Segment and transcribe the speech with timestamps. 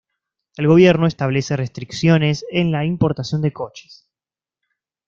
[0.57, 4.07] El gobierno establece restricciones en la importación de coches.